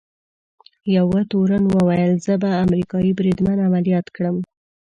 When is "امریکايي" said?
2.63-3.11